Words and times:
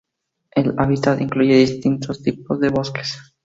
El 0.55 0.73
hábitat 0.79 1.21
incluye 1.21 1.55
distintos 1.57 2.23
tipos 2.23 2.59
de 2.59 2.69
bosques. 2.69 3.19